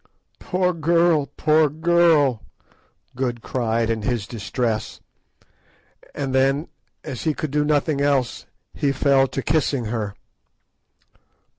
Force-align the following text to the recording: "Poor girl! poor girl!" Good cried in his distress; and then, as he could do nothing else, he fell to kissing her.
"Poor 0.39 0.73
girl! 0.73 1.27
poor 1.37 1.69
girl!" 1.69 2.41
Good 3.15 3.43
cried 3.43 3.91
in 3.91 4.01
his 4.01 4.25
distress; 4.25 4.99
and 6.15 6.33
then, 6.33 6.69
as 7.03 7.21
he 7.25 7.35
could 7.35 7.51
do 7.51 7.63
nothing 7.63 8.01
else, 8.01 8.47
he 8.73 8.93
fell 8.93 9.27
to 9.27 9.43
kissing 9.43 9.85
her. 9.93 10.15